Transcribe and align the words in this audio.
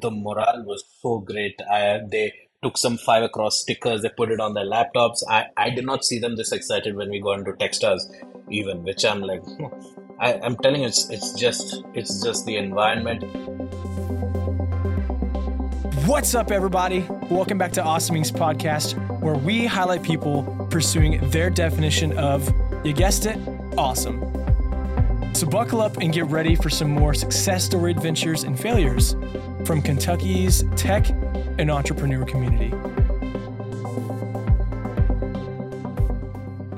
the 0.00 0.10
morale 0.10 0.64
was 0.64 0.84
so 1.00 1.18
great. 1.20 1.60
I, 1.70 2.00
they 2.10 2.32
took 2.62 2.76
some 2.76 2.98
five 2.98 3.22
across 3.22 3.60
stickers, 3.60 4.02
they 4.02 4.10
put 4.10 4.30
it 4.30 4.40
on 4.40 4.54
their 4.54 4.66
laptops. 4.66 5.22
I, 5.28 5.46
I 5.56 5.70
did 5.70 5.86
not 5.86 6.04
see 6.04 6.18
them 6.18 6.36
this 6.36 6.52
excited 6.52 6.96
when 6.96 7.10
we 7.10 7.20
go 7.20 7.32
into 7.32 7.52
Techstars, 7.52 8.02
even, 8.50 8.82
which 8.82 9.04
I'm 9.04 9.20
like. 9.20 9.42
I, 10.18 10.34
I'm 10.40 10.56
telling 10.56 10.80
you, 10.80 10.86
it's 10.86 11.10
it's 11.10 11.32
just 11.32 11.82
it's 11.92 12.22
just 12.22 12.46
the 12.46 12.56
environment. 12.56 13.22
What's 16.06 16.34
up, 16.34 16.50
everybody? 16.50 17.04
Welcome 17.30 17.58
back 17.58 17.72
to 17.72 17.82
Awesome 17.82 18.16
Inc's 18.16 18.32
Podcast, 18.32 18.94
where 19.20 19.34
we 19.34 19.66
highlight 19.66 20.02
people 20.02 20.66
pursuing 20.70 21.28
their 21.30 21.50
definition 21.50 22.16
of, 22.16 22.50
you 22.84 22.94
guessed 22.94 23.26
it, 23.26 23.38
awesome. 23.76 24.22
So 25.34 25.46
buckle 25.46 25.82
up 25.82 25.98
and 25.98 26.14
get 26.14 26.24
ready 26.26 26.54
for 26.54 26.70
some 26.70 26.90
more 26.90 27.12
success 27.12 27.64
story 27.64 27.90
adventures 27.90 28.44
and 28.44 28.58
failures 28.58 29.14
from 29.66 29.82
Kentucky's 29.82 30.62
tech 30.76 31.10
and 31.58 31.72
entrepreneur 31.72 32.24
community. 32.24 32.68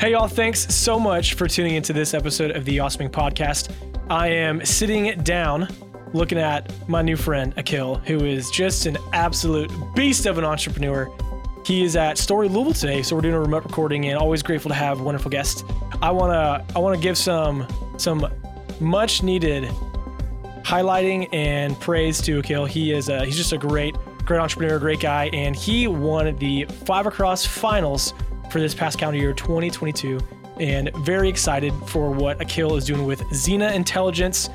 Hey, 0.01 0.13
y'all, 0.13 0.27
thanks 0.27 0.75
so 0.75 0.99
much 0.99 1.35
for 1.35 1.47
tuning 1.47 1.75
into 1.75 1.93
this 1.93 2.15
episode 2.15 2.53
of 2.53 2.65
the 2.65 2.81
Awesome 2.81 3.07
Inc 3.07 3.11
Podcast. 3.11 3.71
I 4.09 4.29
am 4.29 4.65
sitting 4.65 5.21
down 5.23 5.69
looking 6.15 6.39
at 6.39 6.73
my 6.89 7.03
new 7.03 7.17
friend, 7.17 7.53
Akil, 7.59 7.97
who 7.97 8.25
is 8.25 8.51
just 8.51 8.87
an 8.87 8.97
absolute 9.13 9.71
beast 9.95 10.25
of 10.25 10.39
an 10.39 10.45
entrepreneur. 10.45 11.15
He 11.67 11.85
is 11.85 11.95
at 11.95 12.17
Story 12.17 12.49
Louisville 12.49 12.73
today, 12.73 13.03
so 13.03 13.15
we're 13.15 13.21
doing 13.21 13.35
a 13.35 13.41
remote 13.41 13.65
recording 13.65 14.07
and 14.07 14.17
always 14.17 14.43
grateful 14.43 14.71
to 14.71 14.75
have 14.75 15.03
wonderful 15.03 15.31
guests. 15.31 15.63
I 16.01 16.11
wanna 16.11 16.65
I 16.75 16.79
wanna 16.79 16.97
give 16.97 17.19
some 17.19 17.67
some 17.99 18.27
much 18.81 19.23
needed 19.23 19.69
highlighting 20.69 21.27
and 21.33 21.81
praise 21.81 22.21
to 22.21 22.41
Akil. 22.41 22.67
He 22.67 22.93
is 22.93 23.09
a, 23.09 23.25
he's 23.25 23.39
just 23.39 23.53
a 23.53 23.59
great 23.59 23.97
great 24.27 24.39
entrepreneur, 24.39 24.79
great 24.79 25.01
guy, 25.01 25.31
and 25.33 25.57
he 25.57 25.87
won 25.87 26.37
the 26.37 26.65
five 26.85 27.07
across 27.07 27.47
finals 27.47 28.13
for 28.51 28.61
this 28.61 28.75
past 28.75 28.99
calendar 28.99 29.19
year 29.19 29.33
2022. 29.33 30.21
And 30.61 30.95
very 30.97 31.31
excited 31.31 31.73
for 31.87 32.11
what 32.11 32.39
Akil 32.43 32.77
is 32.77 32.85
doing 32.85 33.07
with 33.07 33.21
Xena 33.31 33.73
Intelligence. 33.73 34.51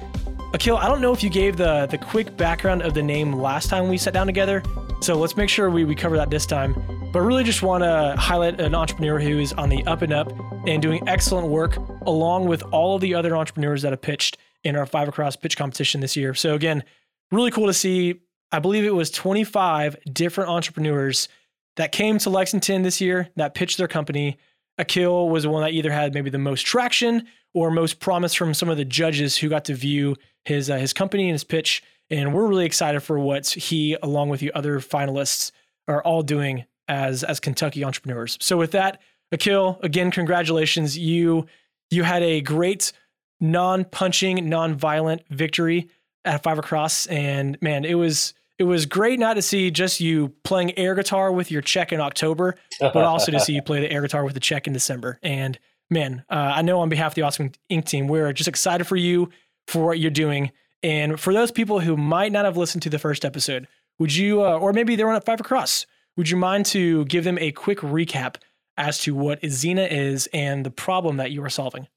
Akil, 0.53 0.77
I 0.77 0.87
don't 0.87 1.01
know 1.01 1.13
if 1.13 1.23
you 1.23 1.31
gave 1.31 1.57
the 1.57 1.87
the 1.87 1.97
quick 1.97 2.37
background 2.37 2.83
of 2.83 2.93
the 2.93 3.01
name 3.01 3.33
last 3.33 3.69
time 3.69 3.87
we 3.87 3.97
sat 3.97 4.13
down 4.13 4.27
together, 4.27 4.61
so 5.01 5.15
let's 5.15 5.35
make 5.35 5.49
sure 5.49 5.71
we, 5.71 5.83
we 5.83 5.95
cover 5.95 6.15
that 6.17 6.29
this 6.29 6.45
time. 6.45 6.75
But 7.11 7.21
really 7.21 7.43
just 7.43 7.63
want 7.63 7.83
to 7.83 8.15
highlight 8.19 8.61
an 8.61 8.75
entrepreneur 8.75 9.19
who 9.19 9.39
is 9.39 9.53
on 9.53 9.69
the 9.69 9.83
up 9.87 10.03
and 10.03 10.13
up 10.13 10.31
and 10.67 10.79
doing 10.79 11.07
excellent 11.09 11.47
work 11.47 11.77
along 12.05 12.45
with 12.45 12.61
all 12.71 12.95
of 12.95 13.01
the 13.01 13.15
other 13.15 13.35
entrepreneurs 13.35 13.81
that 13.81 13.93
have 13.93 14.01
pitched 14.01 14.37
in 14.63 14.75
our 14.75 14.85
five 14.85 15.07
across 15.07 15.35
pitch 15.35 15.57
competition 15.57 16.01
this 16.01 16.15
year. 16.15 16.33
So 16.33 16.55
again, 16.55 16.83
really 17.31 17.51
cool 17.51 17.67
to 17.67 17.73
see. 17.73 18.21
I 18.51 18.59
believe 18.59 18.85
it 18.85 18.93
was 18.93 19.09
25 19.09 19.97
different 20.11 20.49
entrepreneurs 20.49 21.27
that 21.75 21.91
came 21.91 22.19
to 22.19 22.29
Lexington 22.29 22.83
this 22.83 23.01
year 23.01 23.29
that 23.35 23.55
pitched 23.55 23.77
their 23.77 23.87
company. 23.87 24.37
Akil 24.77 25.29
was 25.29 25.43
the 25.43 25.49
one 25.49 25.63
that 25.63 25.71
either 25.71 25.91
had 25.91 26.13
maybe 26.13 26.29
the 26.29 26.37
most 26.37 26.65
traction 26.65 27.27
or 27.53 27.71
most 27.71 27.99
promise 27.99 28.33
from 28.33 28.53
some 28.53 28.69
of 28.69 28.77
the 28.77 28.85
judges 28.85 29.37
who 29.37 29.49
got 29.49 29.65
to 29.65 29.73
view 29.73 30.15
his 30.45 30.69
uh, 30.69 30.77
his 30.77 30.93
company 30.93 31.23
and 31.23 31.33
his 31.33 31.43
pitch. 31.43 31.83
And 32.09 32.33
we're 32.33 32.47
really 32.47 32.65
excited 32.65 33.01
for 33.01 33.17
what 33.17 33.47
he, 33.47 33.97
along 34.03 34.29
with 34.29 34.39
the 34.39 34.51
other 34.53 34.79
finalists, 34.79 35.51
are 35.87 36.03
all 36.03 36.21
doing 36.21 36.65
as 36.87 37.23
as 37.23 37.39
Kentucky 37.39 37.83
entrepreneurs. 37.83 38.37
So 38.41 38.57
with 38.57 38.71
that, 38.71 39.01
Akil, 39.31 39.79
again, 39.81 40.11
congratulations. 40.11 40.97
You 40.97 41.45
you 41.89 42.03
had 42.03 42.23
a 42.23 42.41
great 42.41 42.91
non-punching, 43.39 44.47
non-violent 44.47 45.23
victory 45.29 45.89
at 46.25 46.43
Five 46.43 46.57
Across, 46.57 47.07
and 47.07 47.61
man, 47.61 47.85
it 47.85 47.95
was 47.95 48.33
it 48.59 48.63
was 48.65 48.85
great 48.85 49.19
not 49.19 49.33
to 49.33 49.41
see 49.41 49.71
just 49.71 49.99
you 49.99 50.29
playing 50.43 50.77
air 50.77 50.95
guitar 50.95 51.31
with 51.31 51.51
your 51.51 51.61
check 51.61 51.91
in 51.91 51.99
October, 51.99 52.55
but 52.79 52.95
also 53.03 53.31
to 53.31 53.39
see 53.39 53.53
you 53.53 53.61
play 53.61 53.81
the 53.81 53.91
air 53.91 54.01
guitar 54.01 54.23
with 54.23 54.35
the 54.35 54.39
check 54.39 54.67
in 54.67 54.73
December. 54.73 55.19
And 55.23 55.57
man, 55.89 56.23
uh, 56.29 56.53
I 56.55 56.61
know 56.61 56.79
on 56.79 56.89
behalf 56.89 57.11
of 57.11 57.15
the 57.15 57.23
Awesome 57.23 57.51
Inc 57.69 57.85
team, 57.85 58.07
we're 58.07 58.31
just 58.31 58.47
excited 58.47 58.85
for 58.85 58.95
you 58.95 59.29
for 59.67 59.85
what 59.85 59.99
you're 59.99 60.11
doing. 60.11 60.51
And 60.81 61.19
for 61.19 61.33
those 61.33 61.51
people 61.51 61.79
who 61.79 61.97
might 61.97 62.31
not 62.31 62.45
have 62.45 62.57
listened 62.57 62.83
to 62.83 62.89
the 62.89 62.99
first 62.99 63.25
episode, 63.25 63.67
would 63.99 64.13
you, 64.13 64.43
uh, 64.43 64.57
or 64.57 64.73
maybe 64.73 64.95
they 64.95 65.03
were 65.03 65.13
at 65.13 65.25
Five 65.25 65.39
Across, 65.39 65.85
would 66.17 66.29
you 66.29 66.37
mind 66.37 66.65
to 66.67 67.05
give 67.05 67.23
them 67.23 67.37
a 67.39 67.51
quick 67.51 67.79
recap 67.79 68.35
as 68.77 68.99
to 68.99 69.15
what 69.15 69.41
Xena 69.41 69.89
is 69.89 70.27
and 70.33 70.65
the 70.65 70.71
problem 70.71 71.17
that 71.17 71.31
you 71.31 71.43
are 71.43 71.49
solving? 71.49 71.87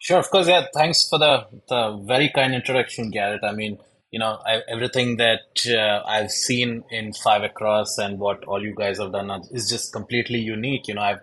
Sure, 0.00 0.18
of 0.18 0.30
course. 0.30 0.48
Yeah, 0.48 0.66
thanks 0.74 1.08
for 1.08 1.18
the 1.18 1.46
the 1.68 2.02
very 2.06 2.30
kind 2.30 2.54
introduction, 2.54 3.10
Garrett. 3.10 3.44
I 3.44 3.52
mean, 3.52 3.78
you 4.10 4.18
know, 4.18 4.38
I, 4.46 4.60
everything 4.68 5.16
that 5.16 5.66
uh, 5.68 6.02
I've 6.06 6.30
seen 6.30 6.84
in 6.90 7.12
Five 7.12 7.42
Across 7.42 7.98
and 7.98 8.18
what 8.18 8.44
all 8.44 8.62
you 8.62 8.74
guys 8.74 8.98
have 8.98 9.12
done 9.12 9.30
is 9.50 9.68
just 9.68 9.92
completely 9.92 10.38
unique. 10.38 10.88
You 10.88 10.94
know, 10.94 11.02
I've 11.02 11.20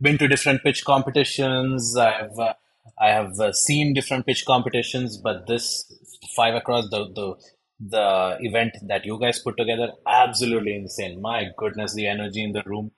been 0.00 0.18
to 0.18 0.28
different 0.28 0.62
pitch 0.62 0.84
competitions. 0.84 1.96
I've 1.96 2.38
uh, 2.38 2.54
I 3.00 3.08
have 3.08 3.38
uh, 3.40 3.52
seen 3.52 3.94
different 3.94 4.26
pitch 4.26 4.44
competitions, 4.46 5.16
but 5.18 5.46
this 5.46 5.68
Five 6.36 6.54
Across 6.54 6.90
the 6.90 7.04
the 7.14 7.34
the 7.78 8.36
event 8.40 8.72
that 8.88 9.04
you 9.04 9.18
guys 9.20 9.38
put 9.38 9.56
together 9.56 9.92
absolutely 10.06 10.74
insane. 10.74 11.20
My 11.20 11.46
goodness, 11.56 11.94
the 11.94 12.06
energy 12.06 12.42
in 12.42 12.52
the 12.52 12.62
room. 12.64 12.92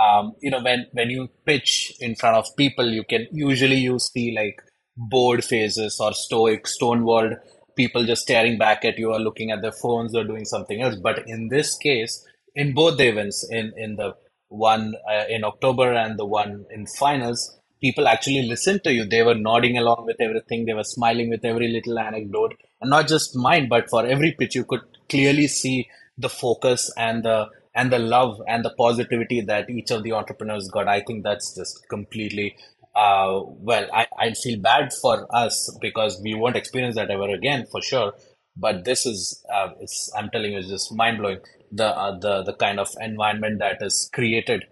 Um, 0.00 0.34
you 0.40 0.50
know, 0.50 0.62
when 0.62 0.86
when 0.92 1.10
you 1.10 1.28
pitch 1.46 1.92
in 2.00 2.14
front 2.14 2.36
of 2.36 2.56
people, 2.56 2.88
you 2.90 3.04
can 3.04 3.26
usually 3.32 3.76
you 3.76 3.98
see 3.98 4.34
like 4.34 4.60
bored 4.96 5.44
faces 5.44 5.98
or 6.00 6.12
stoic, 6.14 6.64
stonewalled 6.64 7.36
people 7.76 8.04
just 8.04 8.22
staring 8.22 8.58
back 8.58 8.84
at 8.84 8.98
you 8.98 9.12
or 9.12 9.18
looking 9.18 9.50
at 9.50 9.62
their 9.62 9.72
phones 9.72 10.14
or 10.14 10.24
doing 10.24 10.44
something 10.44 10.82
else. 10.82 10.96
But 10.96 11.26
in 11.26 11.48
this 11.48 11.76
case, 11.78 12.26
in 12.54 12.74
both 12.74 12.98
the 12.98 13.08
events, 13.08 13.46
in 13.50 13.72
in 13.76 13.96
the 13.96 14.14
one 14.48 14.94
uh, 15.10 15.24
in 15.28 15.44
October 15.44 15.92
and 15.92 16.18
the 16.18 16.26
one 16.26 16.66
in 16.70 16.86
finals, 16.86 17.58
people 17.80 18.06
actually 18.08 18.42
listened 18.48 18.84
to 18.84 18.92
you. 18.92 19.04
They 19.04 19.22
were 19.22 19.34
nodding 19.34 19.78
along 19.78 20.04
with 20.06 20.20
everything. 20.20 20.66
They 20.66 20.74
were 20.74 20.84
smiling 20.84 21.30
with 21.30 21.44
every 21.44 21.68
little 21.68 21.98
anecdote, 21.98 22.54
and 22.80 22.90
not 22.90 23.08
just 23.08 23.36
mine, 23.36 23.68
but 23.68 23.88
for 23.90 24.04
every 24.06 24.32
pitch, 24.32 24.54
you 24.54 24.64
could 24.64 24.82
clearly 25.08 25.48
see 25.48 25.88
the 26.18 26.28
focus 26.28 26.92
and 26.96 27.22
the 27.24 27.48
and 27.74 27.92
the 27.92 27.98
love 27.98 28.40
and 28.46 28.64
the 28.64 28.70
positivity 28.70 29.40
that 29.40 29.70
each 29.70 29.90
of 29.90 30.02
the 30.02 30.12
entrepreneurs 30.12 30.68
got. 30.68 30.88
I 30.88 31.00
think 31.00 31.22
that's 31.24 31.54
just 31.54 31.88
completely 31.88 32.56
uh, 32.94 33.40
well, 33.46 33.88
I, 33.92 34.06
I 34.18 34.32
feel 34.32 34.60
bad 34.60 34.92
for 34.92 35.26
us 35.34 35.74
because 35.80 36.20
we 36.22 36.34
won't 36.34 36.56
experience 36.56 36.96
that 36.96 37.10
ever 37.10 37.30
again 37.30 37.66
for 37.70 37.80
sure. 37.80 38.12
But 38.56 38.84
this 38.84 39.06
is, 39.06 39.42
uh, 39.52 39.70
it's, 39.80 40.12
I'm 40.16 40.28
telling 40.28 40.52
you, 40.52 40.58
it's 40.58 40.68
just 40.68 40.92
mind 40.94 41.18
blowing. 41.18 41.40
The, 41.70 41.86
uh, 41.86 42.18
the, 42.18 42.42
the 42.42 42.52
kind 42.52 42.78
of 42.78 42.90
environment 43.00 43.60
that 43.60 43.78
is 43.80 44.10
created. 44.12 44.64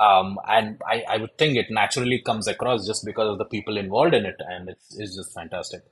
Um, 0.00 0.38
and 0.48 0.80
I, 0.86 1.04
I 1.08 1.16
would 1.18 1.36
think 1.36 1.56
it 1.56 1.66
naturally 1.70 2.22
comes 2.24 2.46
across 2.48 2.86
just 2.86 3.04
because 3.04 3.30
of 3.30 3.38
the 3.38 3.44
people 3.44 3.76
involved 3.76 4.14
in 4.14 4.24
it. 4.24 4.36
And 4.38 4.70
it's, 4.70 4.96
it's 4.98 5.16
just 5.16 5.34
fantastic. 5.34 5.82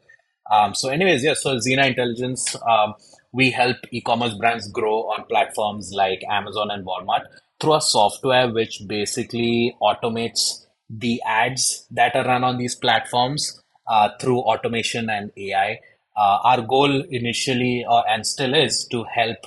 Um, 0.51 0.75
so 0.75 0.91
anyways, 0.91 1.25
yeah, 1.25 1.35
so 1.35 1.57
Xena 1.57 1.87
Intelligence, 1.89 2.57
um, 2.69 2.95
we 3.33 3.51
help 3.51 3.77
e-commerce 3.91 4.35
brands 4.35 4.69
grow 4.71 5.03
on 5.11 5.25
platforms 5.25 5.93
like 5.95 6.23
Amazon 6.31 6.71
and 6.71 6.87
Walmart 6.87 7.23
through 7.61 7.75
a 7.75 7.81
software 7.81 8.53
which 8.53 8.83
basically 8.87 9.77
automates 9.83 10.67
the 10.91 11.21
ads 11.27 11.87
that 11.91 12.15
are 12.15 12.25
run 12.25 12.45
on 12.45 12.59
these 12.59 12.75
platforms 12.75 13.61
uh, 13.87 14.11
through 14.21 14.39
automation 14.41 15.09
and 15.11 15.33
AI. 15.37 15.81
Uh, 16.17 16.39
our 16.45 16.63
goal 16.63 17.03
initially 17.11 17.85
uh, 17.89 18.03
and 18.09 18.27
still 18.27 18.55
is 18.55 18.87
to 18.91 19.05
help 19.05 19.39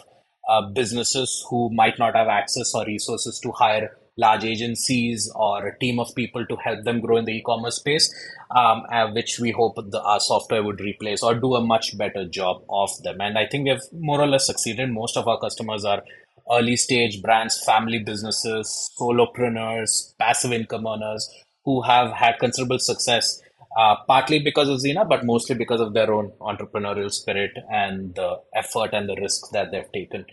uh, 0.50 0.62
businesses 0.62 1.46
who 1.50 1.70
might 1.74 1.98
not 2.00 2.16
have 2.16 2.28
access 2.28 2.74
or 2.74 2.86
resources 2.86 3.40
to 3.40 3.52
hire 3.52 3.98
large 4.18 4.44
agencies 4.44 5.32
or 5.36 5.68
a 5.68 5.80
team 5.80 6.00
of 6.00 6.14
people 6.16 6.46
to 6.48 6.56
help 6.58 6.84
them 6.84 7.00
grow 7.00 7.18
in 7.18 7.26
the 7.26 7.34
e-commerce 7.34 7.76
space, 7.76 8.14
um, 8.52 8.84
uh, 8.92 9.08
which 9.12 9.40
we 9.40 9.52
hope 9.52 9.76
the, 9.76 10.02
our 10.02 10.20
software 10.20 10.64
would 10.64 10.82
replace 10.82 11.24
or 11.24 11.36
do 11.36 11.56
a 11.56 11.62
much 11.62 11.98
better 11.98 12.26
job 12.28 12.64
of 12.70 12.90
them. 13.04 13.22
And 13.22 13.38
I 13.38 13.46
think 13.46 13.66
we 13.66 13.70
have 13.70 13.82
more 13.94 14.20
or 14.20 14.28
less 14.28 14.48
succeeded. 14.48 14.92
Most 14.92 15.18
of 15.18 15.28
our 15.28 15.40
customers 15.40 15.86
are 15.86 16.04
early 16.52 16.76
stage 16.76 17.22
brands, 17.22 17.64
family 17.64 18.00
businesses, 18.00 18.92
solopreneurs, 19.00 20.18
passive 20.18 20.52
income 20.52 20.88
earners 20.88 21.30
who 21.66 21.82
have 21.82 22.12
had 22.14 22.40
considerable 22.40 22.80
success, 22.80 23.42
uh, 23.78 23.96
partly 24.08 24.40
because 24.40 24.70
of 24.70 24.80
Xena, 24.80 25.08
but 25.08 25.26
mostly 25.26 25.56
because 25.56 25.82
of 25.82 25.94
their 25.94 26.12
own 26.12 26.32
entrepreneurial 26.40 27.12
spirit 27.12 27.52
and 27.70 28.16
the 28.16 28.40
effort 28.56 28.94
and 28.94 29.10
the 29.10 29.16
risk 29.16 29.52
that 29.52 29.72
they've 29.72 29.92
taken. 29.92 30.26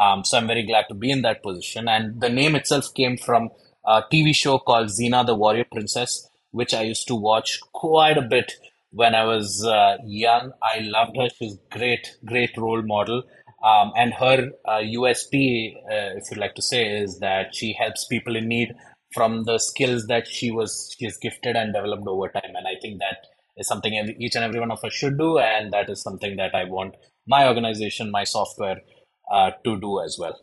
Um, 0.00 0.24
so 0.24 0.38
I'm 0.38 0.46
very 0.46 0.64
glad 0.66 0.86
to 0.88 0.94
be 0.94 1.10
in 1.10 1.22
that 1.22 1.42
position. 1.42 1.88
And 1.88 2.20
the 2.20 2.28
name 2.28 2.54
itself 2.56 2.92
came 2.94 3.16
from 3.16 3.50
a 3.86 4.02
TV 4.12 4.34
show 4.34 4.58
called 4.58 4.88
Xena 4.88 5.24
the 5.24 5.34
Warrior 5.34 5.66
Princess, 5.70 6.28
which 6.50 6.74
I 6.74 6.82
used 6.82 7.06
to 7.08 7.14
watch 7.14 7.60
quite 7.72 8.18
a 8.18 8.22
bit 8.22 8.52
when 8.90 9.14
I 9.14 9.24
was 9.24 9.64
uh, 9.64 9.98
young. 10.04 10.52
I 10.62 10.80
loved 10.80 11.16
her. 11.16 11.28
She's 11.38 11.58
great, 11.70 12.16
great 12.24 12.56
role 12.56 12.82
model. 12.82 13.22
Um, 13.64 13.92
and 13.96 14.12
her 14.14 14.50
uh, 14.66 14.80
USP, 14.80 15.74
uh, 15.76 16.18
if 16.18 16.30
you 16.30 16.36
like 16.36 16.54
to 16.54 16.62
say, 16.62 16.86
is 16.98 17.20
that 17.20 17.54
she 17.54 17.72
helps 17.72 18.06
people 18.06 18.36
in 18.36 18.46
need 18.46 18.74
from 19.14 19.44
the 19.44 19.58
skills 19.58 20.06
that 20.08 20.26
she 20.26 20.50
was 20.50 20.94
she 20.98 21.08
gifted 21.22 21.56
and 21.56 21.72
developed 21.72 22.06
over 22.06 22.28
time. 22.28 22.52
And 22.54 22.66
I 22.66 22.74
think 22.82 22.98
that 22.98 23.26
is 23.56 23.68
something 23.68 23.94
each 24.18 24.34
and 24.34 24.44
every 24.44 24.60
one 24.60 24.70
of 24.70 24.84
us 24.84 24.92
should 24.92 25.16
do, 25.16 25.38
and 25.38 25.72
that 25.72 25.88
is 25.88 26.02
something 26.02 26.36
that 26.36 26.54
I 26.54 26.64
want 26.64 26.96
my 27.26 27.46
organization, 27.48 28.10
my 28.10 28.24
software 28.24 28.80
uh, 29.30 29.52
to 29.64 29.80
do 29.80 30.00
as 30.00 30.16
well. 30.18 30.38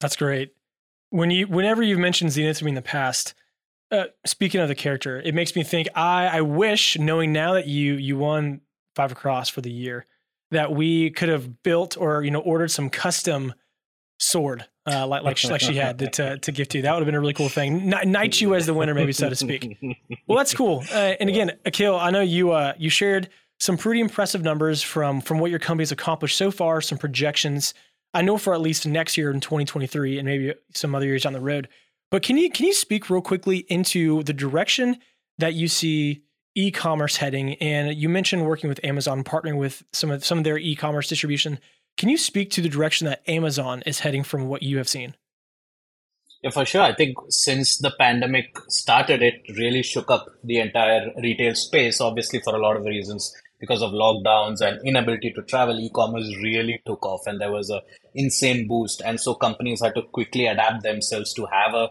That's 0.00 0.16
great. 0.16 0.54
When 1.10 1.30
you, 1.30 1.46
whenever 1.46 1.82
you've 1.82 1.98
mentioned 1.98 2.32
Zenith 2.32 2.58
to 2.58 2.64
me 2.64 2.70
in 2.70 2.74
the 2.74 2.82
past, 2.82 3.34
uh, 3.90 4.04
speaking 4.26 4.60
of 4.60 4.68
the 4.68 4.74
character, 4.74 5.20
it 5.20 5.34
makes 5.34 5.54
me 5.54 5.62
think. 5.62 5.88
I, 5.94 6.26
I 6.26 6.40
wish, 6.40 6.98
knowing 6.98 7.32
now 7.32 7.54
that 7.54 7.66
you 7.66 7.94
you 7.94 8.18
won 8.18 8.62
Five 8.96 9.12
Across 9.12 9.50
for 9.50 9.60
the 9.60 9.70
year, 9.70 10.06
that 10.50 10.72
we 10.72 11.10
could 11.10 11.28
have 11.28 11.62
built 11.62 11.96
or 11.96 12.22
you 12.24 12.30
know 12.30 12.40
ordered 12.40 12.70
some 12.70 12.90
custom 12.90 13.54
sword 14.18 14.66
uh, 14.86 15.06
like 15.06 15.22
like 15.22 15.36
she, 15.36 15.48
like 15.48 15.60
she 15.60 15.74
had 15.74 15.98
to, 15.98 16.38
to 16.38 16.52
give 16.52 16.68
to 16.68 16.78
you. 16.78 16.82
That 16.82 16.92
would 16.92 17.00
have 17.00 17.06
been 17.06 17.14
a 17.14 17.20
really 17.20 17.32
cool 17.32 17.48
thing. 17.48 17.88
Knight 17.88 18.40
you 18.40 18.54
as 18.54 18.66
the 18.66 18.74
winner, 18.74 18.94
maybe 18.94 19.12
so 19.12 19.28
to 19.28 19.36
speak. 19.36 19.78
Well, 20.26 20.38
that's 20.38 20.54
cool. 20.54 20.82
Uh, 20.90 21.14
and 21.20 21.28
again, 21.28 21.52
Akhil, 21.66 22.00
I 22.00 22.10
know 22.10 22.22
you 22.22 22.52
uh, 22.52 22.72
you 22.78 22.88
shared 22.88 23.28
some 23.60 23.76
pretty 23.76 24.00
impressive 24.00 24.42
numbers 24.42 24.82
from 24.82 25.20
from 25.20 25.38
what 25.38 25.50
your 25.50 25.60
company's 25.60 25.92
accomplished 25.92 26.36
so 26.36 26.50
far. 26.50 26.80
Some 26.80 26.98
projections. 26.98 27.74
I 28.12 28.22
know 28.22 28.38
for 28.38 28.54
at 28.54 28.60
least 28.60 28.86
next 28.86 29.16
year 29.16 29.30
in 29.30 29.40
2023 29.40 30.18
and 30.18 30.26
maybe 30.26 30.54
some 30.74 30.94
other 30.94 31.06
years 31.06 31.24
down 31.24 31.32
the 31.32 31.40
road. 31.40 31.68
But 32.10 32.22
can 32.22 32.36
you 32.36 32.50
can 32.50 32.66
you 32.66 32.74
speak 32.74 33.10
real 33.10 33.22
quickly 33.22 33.58
into 33.68 34.22
the 34.22 34.32
direction 34.32 34.98
that 35.38 35.54
you 35.54 35.68
see 35.68 36.22
e-commerce 36.54 37.16
heading? 37.16 37.54
And 37.54 37.94
you 37.94 38.08
mentioned 38.08 38.46
working 38.46 38.68
with 38.68 38.84
Amazon, 38.84 39.24
partnering 39.24 39.58
with 39.58 39.82
some 39.92 40.10
of 40.10 40.24
some 40.24 40.38
of 40.38 40.44
their 40.44 40.58
e-commerce 40.58 41.08
distribution. 41.08 41.58
Can 41.96 42.08
you 42.08 42.18
speak 42.18 42.50
to 42.52 42.60
the 42.60 42.68
direction 42.68 43.06
that 43.06 43.28
Amazon 43.28 43.82
is 43.86 44.00
heading 44.00 44.24
from 44.24 44.48
what 44.48 44.62
you 44.62 44.78
have 44.78 44.88
seen? 44.88 45.14
Yeah, 46.42 46.50
for 46.50 46.66
sure. 46.66 46.82
I 46.82 46.94
think 46.94 47.16
since 47.30 47.78
the 47.78 47.90
pandemic 47.98 48.58
started, 48.68 49.22
it 49.22 49.42
really 49.56 49.82
shook 49.82 50.10
up 50.10 50.26
the 50.44 50.58
entire 50.58 51.10
retail 51.16 51.54
space, 51.54 52.02
obviously, 52.02 52.40
for 52.40 52.54
a 52.54 52.58
lot 52.58 52.76
of 52.76 52.84
reasons. 52.84 53.34
Because 53.64 53.82
of 53.82 53.92
lockdowns 53.92 54.60
and 54.60 54.80
inability 54.86 55.32
to 55.36 55.42
travel, 55.42 55.78
e 55.80 55.90
commerce 55.94 56.30
really 56.42 56.80
took 56.86 57.04
off 57.12 57.26
and 57.26 57.40
there 57.40 57.52
was 57.52 57.70
a 57.70 57.80
insane 58.14 58.66
boost. 58.68 59.02
And 59.04 59.20
so 59.20 59.34
companies 59.34 59.82
had 59.82 59.94
to 59.94 60.02
quickly 60.02 60.46
adapt 60.46 60.82
themselves 60.82 61.32
to 61.34 61.46
have 61.46 61.74
a 61.74 61.88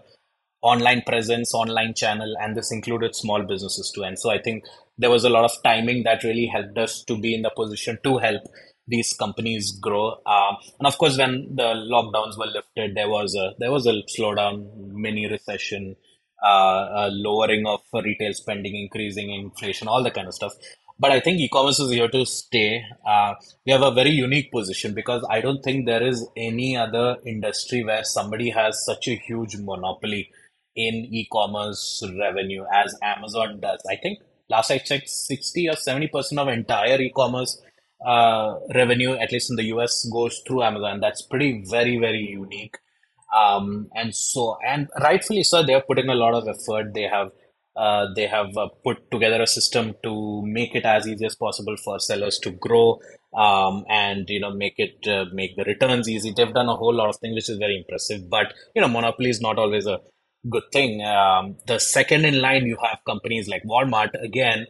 online 0.61 1.01
presence, 1.05 1.53
online 1.53 1.93
channel, 1.93 2.35
and 2.41 2.55
this 2.55 2.71
included 2.71 3.15
small 3.15 3.43
businesses 3.43 3.91
too. 3.93 4.03
And 4.03 4.17
so 4.17 4.31
I 4.31 4.41
think 4.41 4.63
there 4.97 5.09
was 5.09 5.25
a 5.25 5.29
lot 5.29 5.45
of 5.45 5.51
timing 5.63 6.03
that 6.03 6.23
really 6.23 6.45
helped 6.45 6.77
us 6.77 7.03
to 7.05 7.17
be 7.17 7.35
in 7.35 7.41
the 7.41 7.51
position 7.55 7.97
to 8.03 8.17
help 8.17 8.43
these 8.87 9.13
companies 9.13 9.71
grow. 9.79 10.11
Um, 10.25 10.57
and 10.79 10.87
of 10.87 10.97
course, 10.97 11.17
when 11.17 11.55
the 11.55 11.73
lockdowns 11.93 12.37
were 12.37 12.47
lifted, 12.47 12.95
there 12.95 13.09
was 13.09 13.35
a 13.35 13.53
there 13.59 13.71
was 13.71 13.85
a 13.87 13.93
slowdown, 14.17 14.67
mini 14.91 15.27
recession, 15.29 15.95
uh, 16.43 17.09
lowering 17.11 17.65
of 17.65 17.81
retail 17.93 18.33
spending, 18.33 18.75
increasing 18.75 19.31
inflation, 19.31 19.87
all 19.87 20.03
that 20.03 20.13
kind 20.13 20.27
of 20.27 20.33
stuff. 20.33 20.53
But 21.00 21.12
I 21.12 21.19
think 21.19 21.40
e-commerce 21.40 21.80
is 21.80 21.92
here 21.92 22.07
to 22.07 22.25
stay. 22.25 22.84
Uh, 23.06 23.34
we 23.66 23.72
have 23.72 23.81
a 23.81 23.92
very 23.92 24.12
unique 24.12 24.51
position 24.51 24.94
because 24.94 25.25
I 25.30 25.42
don't 25.42 25.63
think 25.63 25.86
there 25.86 26.04
is 26.04 26.28
any 26.38 26.78
other 26.78 27.18
industry 27.25 27.84
where 27.84 28.04
somebody 28.04 28.50
has 28.51 28.86
such 28.86 29.07
a 29.07 29.16
huge 29.16 29.57
monopoly 29.57 30.30
in 30.75 31.07
e-commerce 31.12 32.04
revenue 32.19 32.66
as 32.74 32.95
Amazon 33.01 33.60
does. 33.60 33.81
I 33.90 33.95
think 33.95 34.19
last 34.50 34.72
I 34.72 34.78
checked, 34.78 35.10
60 35.10 35.69
or 35.69 35.74
70% 35.74 36.38
of 36.38 36.48
entire 36.48 37.01
e-commerce 37.01 37.62
uh, 38.06 38.56
revenue, 38.74 39.13
at 39.13 39.31
least 39.31 39.50
in 39.50 39.56
the 39.56 39.66
US, 39.75 40.06
goes 40.12 40.42
through 40.45 40.63
Amazon. 40.63 41.00
That's 41.00 41.22
pretty 41.22 41.63
very 41.69 41.98
very 41.98 42.19
unique. 42.19 42.78
Um, 43.36 43.90
and 43.95 44.13
so 44.16 44.57
and 44.66 44.90
rightfully 45.01 45.44
so, 45.44 45.63
they 45.63 45.74
are 45.74 45.81
putting 45.81 46.10
a 46.10 46.16
lot 46.16 46.34
of 46.34 46.48
effort. 46.48 46.94
They 46.94 47.04
have 47.04 47.31
uh, 47.75 48.07
they 48.15 48.27
have 48.27 48.55
uh, 48.57 48.67
put 48.83 49.09
together 49.11 49.41
a 49.41 49.47
system 49.47 49.95
to 50.03 50.41
make 50.45 50.75
it 50.75 50.85
as 50.85 51.07
easy 51.07 51.25
as 51.25 51.35
possible 51.35 51.75
for 51.83 51.99
sellers 51.99 52.39
to 52.39 52.51
grow 52.51 52.99
um, 53.35 53.83
and 53.89 54.29
you 54.29 54.39
know 54.39 54.51
make 54.51 54.75
it 54.77 55.07
uh, 55.07 55.25
make 55.33 55.55
the 55.55 55.63
returns 55.63 56.07
easy. 56.07 56.33
They've 56.35 56.53
done 56.53 56.69
a 56.69 56.75
whole 56.75 56.93
lot 56.93 57.09
of 57.09 57.17
things, 57.17 57.35
which 57.35 57.49
is 57.49 57.57
very 57.57 57.77
impressive. 57.77 58.29
But 58.29 58.53
you 58.75 58.81
know, 58.81 58.87
monopoly 58.87 59.29
is 59.29 59.41
not 59.41 59.57
always 59.57 59.87
a 59.87 59.99
good 60.49 60.63
thing. 60.71 61.03
Um, 61.03 61.57
the 61.65 61.79
second 61.79 62.25
in 62.25 62.41
line, 62.41 62.65
you 62.65 62.77
have 62.83 62.99
companies 63.05 63.47
like 63.47 63.63
Walmart 63.63 64.11
again 64.21 64.67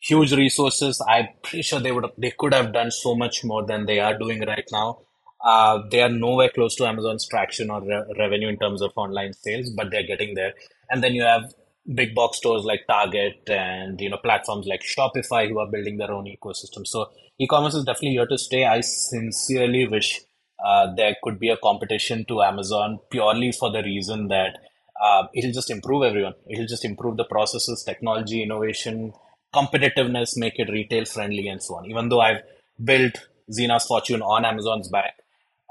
huge 0.00 0.32
resources. 0.32 1.02
I'm 1.08 1.28
pretty 1.42 1.62
sure 1.62 1.80
they 1.80 1.92
would 1.92 2.06
they 2.16 2.32
could 2.38 2.54
have 2.54 2.72
done 2.72 2.90
so 2.90 3.14
much 3.14 3.44
more 3.44 3.66
than 3.66 3.86
they 3.86 3.98
are 4.00 4.16
doing 4.16 4.40
right 4.46 4.68
now. 4.70 5.00
Uh, 5.44 5.82
they 5.90 6.02
are 6.02 6.08
nowhere 6.08 6.48
close 6.48 6.74
to 6.76 6.86
Amazon's 6.86 7.26
traction 7.28 7.70
or 7.70 7.80
re- 7.80 8.04
revenue 8.18 8.48
in 8.48 8.58
terms 8.58 8.82
of 8.82 8.90
online 8.96 9.32
sales, 9.32 9.70
but 9.70 9.90
they're 9.90 10.06
getting 10.06 10.34
there. 10.34 10.52
And 10.90 11.02
then 11.02 11.14
you 11.14 11.22
have 11.22 11.54
big 11.94 12.14
box 12.14 12.38
stores 12.38 12.64
like 12.64 12.86
Target 12.86 13.48
and 13.48 14.00
you 14.00 14.10
know 14.10 14.18
platforms 14.18 14.66
like 14.66 14.82
Shopify 14.82 15.48
who 15.48 15.58
are 15.58 15.66
building 15.66 15.96
their 15.96 16.12
own 16.12 16.26
ecosystem. 16.26 16.86
So 16.86 17.10
e-commerce 17.38 17.74
is 17.74 17.84
definitely 17.84 18.12
here 18.12 18.26
to 18.26 18.38
stay. 18.38 18.64
I 18.64 18.80
sincerely 18.80 19.86
wish 19.86 20.20
uh, 20.64 20.94
there 20.94 21.16
could 21.22 21.38
be 21.38 21.50
a 21.50 21.56
competition 21.56 22.24
to 22.26 22.42
Amazon 22.42 22.98
purely 23.10 23.52
for 23.52 23.70
the 23.70 23.82
reason 23.82 24.28
that 24.28 24.58
uh, 25.00 25.26
it'll 25.34 25.52
just 25.52 25.70
improve 25.70 26.02
everyone. 26.02 26.34
It'll 26.48 26.66
just 26.66 26.84
improve 26.84 27.16
the 27.16 27.24
processes, 27.24 27.84
technology, 27.84 28.42
innovation, 28.42 29.12
competitiveness, 29.54 30.36
make 30.36 30.58
it 30.58 30.68
retail 30.70 31.04
friendly, 31.04 31.48
and 31.48 31.62
so 31.62 31.76
on. 31.76 31.86
Even 31.86 32.08
though 32.08 32.20
I've 32.20 32.42
built 32.82 33.28
Xena's 33.50 33.86
fortune 33.86 34.20
on 34.22 34.44
Amazon's 34.44 34.88
back, 34.88 35.14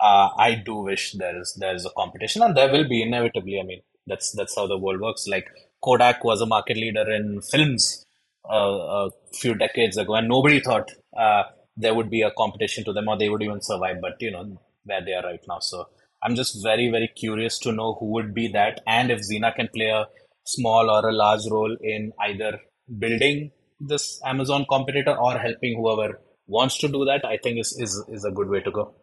uh, 0.01 0.29
I 0.37 0.55
do 0.55 0.75
wish 0.75 1.13
there 1.13 1.39
is 1.39 1.53
there 1.59 1.75
is 1.75 1.85
a 1.85 1.89
competition, 1.89 2.41
and 2.41 2.55
there 2.55 2.71
will 2.71 2.87
be 2.87 3.01
inevitably. 3.01 3.59
I 3.59 3.63
mean, 3.63 3.81
that's 4.05 4.31
that's 4.31 4.55
how 4.55 4.67
the 4.67 4.77
world 4.77 5.01
works. 5.01 5.27
Like 5.27 5.47
Kodak 5.87 6.23
was 6.25 6.41
a 6.41 6.45
market 6.45 6.75
leader 6.75 7.09
in 7.09 7.41
films 7.41 8.05
uh, 8.49 9.05
a 9.05 9.09
few 9.33 9.53
decades 9.55 9.97
ago, 9.97 10.15
and 10.15 10.27
nobody 10.27 10.59
thought 10.59 10.91
uh, 11.17 11.43
there 11.77 11.93
would 11.93 12.09
be 12.09 12.23
a 12.23 12.31
competition 12.31 12.83
to 12.83 12.91
them 12.91 13.07
or 13.07 13.17
they 13.17 13.29
would 13.29 13.41
even 13.41 13.61
survive. 13.61 14.01
But 14.01 14.21
you 14.21 14.31
know 14.31 14.59
where 14.83 15.03
they 15.05 15.13
are 15.13 15.23
right 15.23 15.45
now. 15.47 15.59
So 15.59 15.87
I'm 16.21 16.35
just 16.35 16.61
very 16.61 16.89
very 16.91 17.09
curious 17.15 17.59
to 17.59 17.71
know 17.71 17.95
who 17.99 18.07
would 18.15 18.33
be 18.33 18.49
that, 18.49 18.81
and 18.85 19.11
if 19.11 19.21
Xena 19.29 19.55
can 19.55 19.69
play 19.73 19.89
a 19.99 20.07
small 20.43 20.89
or 20.89 21.07
a 21.07 21.13
large 21.13 21.45
role 21.49 21.77
in 21.81 22.11
either 22.27 22.59
building 23.05 23.51
this 23.79 24.19
Amazon 24.25 24.65
competitor 24.69 25.15
or 25.15 25.37
helping 25.37 25.77
whoever 25.77 26.19
wants 26.47 26.77
to 26.79 26.87
do 26.89 27.05
that, 27.05 27.23
I 27.23 27.37
think 27.37 27.59
is 27.59 27.73
is 27.79 28.03
is 28.09 28.25
a 28.25 28.31
good 28.31 28.49
way 28.49 28.61
to 28.61 28.71
go. 28.71 28.93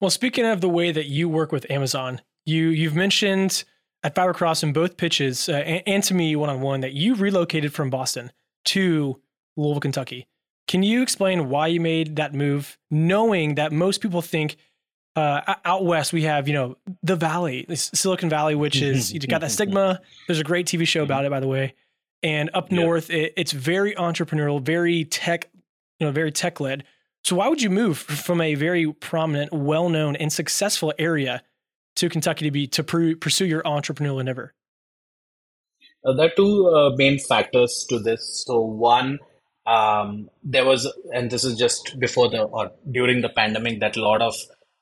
Well, 0.00 0.10
speaking 0.10 0.44
of 0.44 0.60
the 0.60 0.68
way 0.68 0.92
that 0.92 1.06
you 1.06 1.28
work 1.28 1.50
with 1.50 1.70
Amazon, 1.70 2.20
you 2.44 2.68
you've 2.68 2.94
mentioned 3.06 3.64
at 4.02 4.14
Five 4.14 4.30
Across 4.30 4.62
in 4.62 4.72
both 4.72 4.96
pitches 4.96 5.48
uh, 5.48 5.52
and, 5.52 5.82
and 5.86 6.04
to 6.04 6.14
me 6.14 6.36
one 6.36 6.50
on 6.50 6.60
one 6.60 6.80
that 6.80 6.92
you 6.92 7.14
relocated 7.14 7.72
from 7.72 7.90
Boston 7.90 8.32
to 8.66 9.20
Louisville, 9.56 9.80
Kentucky. 9.80 10.26
Can 10.66 10.82
you 10.82 11.02
explain 11.02 11.48
why 11.48 11.68
you 11.68 11.80
made 11.80 12.16
that 12.16 12.34
move, 12.34 12.78
knowing 12.90 13.54
that 13.54 13.72
most 13.72 14.00
people 14.00 14.22
think 14.22 14.56
uh, 15.16 15.54
out 15.64 15.84
west 15.84 16.12
we 16.12 16.22
have 16.22 16.46
you 16.46 16.54
know 16.54 16.76
the 17.02 17.16
Valley, 17.16 17.66
Silicon 17.74 18.28
Valley, 18.28 18.54
which 18.54 18.80
is 18.80 19.12
you 19.12 19.18
got 19.20 19.40
that 19.40 19.50
stigma. 19.50 20.00
There's 20.26 20.38
a 20.38 20.44
great 20.44 20.66
TV 20.66 20.86
show 20.86 21.02
about 21.02 21.24
it, 21.24 21.30
by 21.30 21.40
the 21.40 21.48
way. 21.48 21.74
And 22.22 22.50
up 22.54 22.70
north, 22.70 23.10
it, 23.10 23.32
it's 23.36 23.52
very 23.52 23.94
entrepreneurial, 23.94 24.60
very 24.60 25.04
tech, 25.04 25.48
you 25.98 26.06
know, 26.06 26.12
very 26.12 26.32
tech 26.32 26.60
led. 26.60 26.84
So 27.24 27.36
why 27.36 27.48
would 27.48 27.62
you 27.62 27.70
move 27.70 27.98
from 27.98 28.40
a 28.40 28.54
very 28.54 28.92
prominent, 28.92 29.52
well 29.52 29.88
known, 29.88 30.16
and 30.16 30.32
successful 30.32 30.92
area 30.98 31.42
to 31.96 32.08
Kentucky 32.08 32.44
to 32.44 32.50
be 32.50 32.66
to 32.68 32.84
pr- 32.84 33.16
pursue 33.20 33.46
your 33.46 33.62
entrepreneurial 33.62 34.20
endeavor? 34.20 34.54
Uh, 36.04 36.12
there 36.12 36.26
are 36.26 36.34
two 36.36 36.68
uh, 36.68 36.90
main 36.96 37.18
factors 37.18 37.86
to 37.88 37.98
this. 37.98 38.44
So 38.46 38.60
one, 38.60 39.18
um, 39.66 40.30
there 40.42 40.64
was, 40.64 40.90
and 41.12 41.30
this 41.30 41.44
is 41.44 41.58
just 41.58 41.98
before 41.98 42.30
the 42.30 42.42
or 42.42 42.70
during 42.90 43.20
the 43.20 43.28
pandemic, 43.28 43.80
that 43.80 43.96
a 43.96 44.02
lot 44.02 44.22
of 44.22 44.34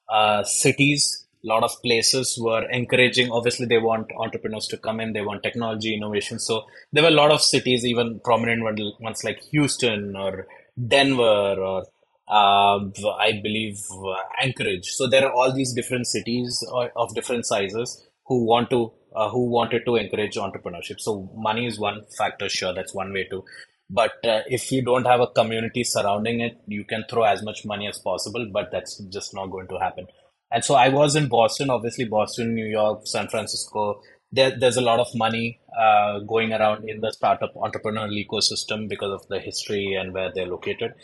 uh, 0.09 0.45
cities 0.45 1.27
a 1.45 1.49
lot 1.49 1.63
of 1.63 1.81
places 1.83 2.39
were 2.41 2.69
encouraging 2.71 3.31
obviously 3.31 3.67
they 3.67 3.79
want 3.79 4.11
entrepreneurs 4.19 4.67
to 4.67 4.77
come 4.77 5.01
in 5.01 5.13
they 5.13 5.21
want 5.21 5.43
technology 5.43 5.95
innovation 5.95 6.39
so 6.39 6.65
there 6.93 7.03
were 7.03 7.09
a 7.09 7.21
lot 7.23 7.31
of 7.31 7.41
cities 7.43 7.85
even 7.85 8.21
prominent 8.25 8.63
ones 9.01 9.23
like 9.25 9.43
houston 9.53 10.17
or 10.17 10.47
denver 10.89 11.55
or 11.69 11.85
uh, 12.28 12.78
i 13.18 13.33
believe 13.42 13.78
uh, 14.04 14.16
anchorage 14.42 14.87
so 14.87 15.06
there 15.06 15.25
are 15.26 15.33
all 15.33 15.52
these 15.52 15.73
different 15.73 16.06
cities 16.06 16.64
uh, 16.73 16.88
of 16.97 17.14
different 17.14 17.47
sizes 17.47 18.06
who 18.26 18.45
want 18.45 18.68
to 18.71 18.92
uh, 19.14 19.28
who 19.30 19.49
wanted 19.50 19.83
to 19.87 19.97
encourage 19.97 20.37
entrepreneurship 20.37 21.00
so 21.00 21.30
money 21.37 21.66
is 21.66 21.78
one 21.78 22.02
factor 22.18 22.49
sure 22.49 22.75
that's 22.75 22.95
one 22.95 23.12
way 23.12 23.25
to 23.30 23.42
but 23.88 24.12
uh, 24.25 24.40
if 24.47 24.73
you 24.73 24.83
don't 24.83 25.06
have 25.06 25.21
a 25.21 25.28
community 25.28 25.85
surrounding 25.85 26.40
it 26.40 26.59
you 26.66 26.85
can 26.85 27.04
throw 27.09 27.23
as 27.23 27.42
much 27.42 27.64
money 27.64 27.87
as 27.87 27.99
possible 27.99 28.49
but 28.52 28.71
that's 28.73 28.99
just 29.18 29.33
not 29.35 29.47
going 29.47 29.68
to 29.68 29.78
happen 29.78 30.06
and 30.52 30.64
so 30.64 30.75
I 30.75 30.88
was 30.88 31.16
in 31.16 31.28
Boston, 31.28 31.71
obviously 31.71 32.04
Boston, 32.04 32.54
New 32.54 32.66
York, 32.66 33.06
San 33.06 33.28
Francisco. 33.28 34.00
There, 34.33 34.56
there's 34.59 34.76
a 34.76 34.83
lot 34.83 35.00
of 35.00 35.09
money 35.14 35.61
uh, 35.78 36.21
going 36.21 36.52
around 36.52 36.88
in 36.88 37.00
the 37.00 37.12
startup 37.12 37.54
entrepreneurial 37.54 38.25
ecosystem 38.25 38.88
because 38.88 39.12
of 39.12 39.28
the 39.28 39.40
history 39.40 39.95
and 39.95 40.12
where 40.12 40.30
they're 40.35 40.47
located. 40.47 40.95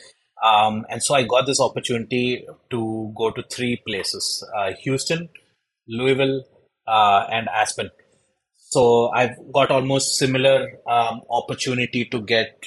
Um, 0.42 0.84
and 0.88 1.02
so 1.02 1.14
I 1.14 1.22
got 1.22 1.46
this 1.46 1.60
opportunity 1.60 2.44
to 2.70 3.12
go 3.16 3.30
to 3.30 3.42
three 3.50 3.80
places: 3.86 4.44
uh, 4.56 4.72
Houston, 4.82 5.28
Louisville, 5.88 6.44
uh, 6.86 7.26
and 7.30 7.48
Aspen. 7.48 7.90
So 8.70 9.10
I've 9.10 9.36
got 9.52 9.70
almost 9.70 10.16
similar 10.16 10.68
um, 10.88 11.20
opportunity 11.30 12.06
to 12.06 12.20
get 12.22 12.64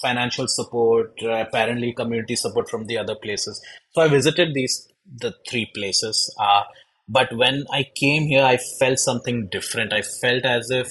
financial 0.00 0.48
support, 0.48 1.12
uh, 1.22 1.32
apparently 1.32 1.92
community 1.92 2.36
support 2.36 2.68
from 2.68 2.86
the 2.86 2.98
other 2.98 3.14
places. 3.14 3.60
So 3.92 4.02
I 4.02 4.08
visited 4.08 4.54
these 4.54 4.88
the 5.04 5.34
three 5.48 5.70
places. 5.74 6.34
Uh, 6.40 6.62
but 7.08 7.36
when 7.36 7.64
I 7.70 7.84
came 7.94 8.24
here, 8.28 8.44
I 8.44 8.56
felt 8.78 8.98
something 8.98 9.48
different. 9.50 9.92
I 9.92 10.02
felt 10.02 10.44
as 10.44 10.70
if 10.70 10.88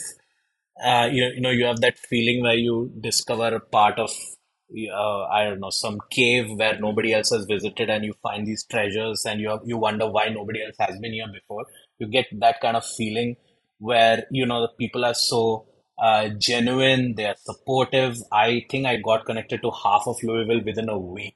uh, 0.83 1.09
you, 1.11 1.25
you 1.35 1.41
know 1.41 1.49
you 1.49 1.65
have 1.65 1.81
that 1.81 1.97
feeling 1.97 2.41
where 2.41 2.55
you 2.55 2.91
discover 3.01 3.55
a 3.55 3.59
part 3.59 3.99
of 3.99 4.11
uh, 4.93 5.23
I 5.25 5.45
don't 5.45 5.59
know 5.59 5.69
some 5.69 5.99
cave 6.09 6.45
where 6.55 6.79
nobody 6.79 7.13
else 7.13 7.29
has 7.31 7.45
visited, 7.45 7.89
and 7.89 8.05
you 8.05 8.13
find 8.23 8.45
these 8.47 8.65
treasures, 8.65 9.25
and 9.25 9.39
you 9.41 9.59
you 9.65 9.77
wonder 9.77 10.09
why 10.09 10.29
nobody 10.29 10.63
else 10.63 10.75
has 10.79 10.99
been 10.99 11.13
here 11.13 11.27
before. 11.31 11.65
You 11.99 12.07
get 12.07 12.27
that 12.39 12.61
kind 12.61 12.77
of 12.77 12.85
feeling 12.85 13.35
where 13.79 14.25
you 14.31 14.45
know 14.45 14.61
the 14.61 14.69
people 14.79 15.03
are 15.05 15.13
so 15.13 15.65
uh, 16.01 16.29
genuine, 16.29 17.15
they 17.15 17.25
are 17.25 17.35
supportive. 17.37 18.17
I 18.31 18.65
think 18.69 18.85
I 18.85 18.97
got 18.97 19.25
connected 19.25 19.61
to 19.61 19.71
half 19.71 20.03
of 20.07 20.17
Louisville 20.23 20.63
within 20.65 20.89
a 20.89 20.97
week, 20.97 21.35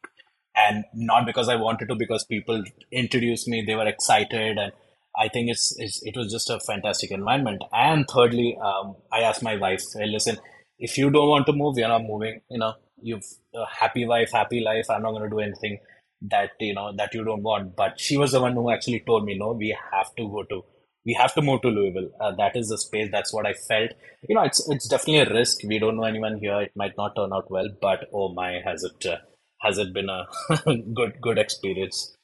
and 0.55 0.85
not 0.93 1.25
because 1.25 1.49
I 1.49 1.55
wanted 1.55 1.87
to, 1.89 1.95
because 1.95 2.25
people 2.25 2.63
introduced 2.91 3.47
me, 3.47 3.63
they 3.65 3.75
were 3.75 3.87
excited, 3.87 4.57
and 4.57 4.71
I 5.17 5.29
think 5.29 5.49
it's, 5.49 5.75
it's 5.79 6.01
it 6.03 6.15
was 6.17 6.31
just 6.31 6.49
a 6.49 6.59
fantastic 6.59 7.11
environment. 7.11 7.63
And 7.71 8.05
thirdly, 8.11 8.57
um, 8.63 8.95
I 9.11 9.21
asked 9.21 9.43
my 9.43 9.55
wife, 9.57 9.83
hey, 9.93 10.07
listen, 10.07 10.37
if 10.79 10.97
you 10.97 11.09
don't 11.09 11.29
want 11.29 11.45
to 11.47 11.53
move, 11.53 11.77
you're 11.77 11.87
not 11.87 12.03
moving. 12.03 12.41
You 12.49 12.59
know, 12.59 12.73
you've 13.01 13.25
a 13.53 13.65
happy 13.65 14.05
wife, 14.05 14.31
happy 14.31 14.61
life. 14.61 14.89
I'm 14.89 15.03
not 15.03 15.11
going 15.11 15.23
to 15.23 15.29
do 15.29 15.39
anything 15.39 15.79
that 16.21 16.51
you 16.59 16.73
know 16.73 16.93
that 16.97 17.13
you 17.13 17.23
don't 17.23 17.43
want. 17.43 17.75
But 17.75 17.99
she 17.99 18.17
was 18.17 18.31
the 18.31 18.41
one 18.41 18.53
who 18.53 18.71
actually 18.71 19.01
told 19.05 19.25
me, 19.25 19.37
no, 19.37 19.51
we 19.53 19.77
have 19.91 20.13
to 20.15 20.27
go 20.27 20.43
to 20.43 20.63
we 21.05 21.13
have 21.13 21.33
to 21.35 21.41
move 21.41 21.61
to 21.61 21.67
Louisville. 21.69 22.09
Uh, 22.19 22.33
that 22.35 22.55
is 22.55 22.69
the 22.69 22.77
space. 22.77 23.09
That's 23.11 23.31
what 23.31 23.45
I 23.45 23.53
felt. 23.53 23.91
You 24.27 24.35
know, 24.35 24.43
it's 24.43 24.67
it's 24.69 24.87
definitely 24.87 25.19
a 25.31 25.33
risk. 25.37 25.59
We 25.63 25.79
don't 25.79 25.97
know 25.97 26.03
anyone 26.03 26.37
here. 26.39 26.59
It 26.61 26.71
might 26.75 26.97
not 26.97 27.15
turn 27.15 27.31
out 27.33 27.49
well, 27.51 27.69
but 27.81 28.09
oh 28.13 28.33
my, 28.33 28.61
has 28.65 28.83
it 28.83 29.05
uh, 29.05 29.17
has 29.61 29.77
it 29.77 29.93
been 29.93 30.09
a 30.09 30.25
good 30.93 31.21
good 31.21 31.37
experience? 31.37 32.15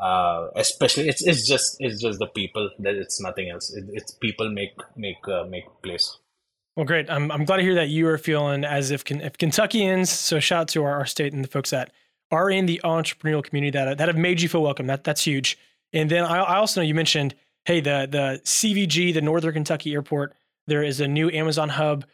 Uh, 0.00 0.48
especially, 0.56 1.08
it's 1.08 1.26
it's 1.26 1.46
just 1.48 1.76
it's 1.80 2.00
just 2.00 2.18
the 2.18 2.26
people. 2.26 2.70
That 2.80 2.94
it's 2.96 3.20
nothing 3.20 3.50
else. 3.50 3.72
It, 3.74 3.84
it's 3.92 4.12
people 4.12 4.50
make 4.50 4.74
make 4.96 5.26
uh, 5.28 5.44
make 5.44 5.64
place. 5.82 6.18
Well, 6.76 6.84
great. 6.84 7.10
I'm 7.10 7.32
I'm 7.32 7.44
glad 7.44 7.56
to 7.56 7.62
hear 7.62 7.74
that 7.76 7.88
you 7.88 8.06
are 8.08 8.18
feeling 8.18 8.64
as 8.64 8.90
if 8.90 9.02
if 9.10 9.38
Kentuckians. 9.38 10.10
So 10.10 10.38
shout 10.40 10.60
out 10.62 10.68
to 10.68 10.84
our, 10.84 10.98
our 10.98 11.06
state 11.06 11.32
and 11.32 11.42
the 11.42 11.48
folks 11.48 11.70
that 11.70 11.90
are 12.30 12.50
in 12.50 12.66
the 12.66 12.80
entrepreneurial 12.84 13.42
community 13.42 13.70
that 13.70 13.96
that 13.96 14.08
have 14.08 14.16
made 14.18 14.42
you 14.42 14.48
feel 14.48 14.62
welcome. 14.62 14.86
That 14.86 15.02
that's 15.02 15.24
huge. 15.24 15.56
And 15.92 16.10
then 16.10 16.24
I, 16.24 16.38
I 16.38 16.56
also 16.56 16.80
know 16.80 16.86
you 16.86 16.94
mentioned 16.94 17.34
hey, 17.66 17.80
the 17.80 18.08
the 18.10 18.40
CVG, 18.44 19.12
the 19.12 19.20
Northern 19.20 19.52
Kentucky 19.54 19.92
Airport, 19.92 20.34
there 20.66 20.82
is 20.82 21.00
a 21.00 21.08
new 21.08 21.30
Amazon 21.30 21.68
hub. 21.68 22.04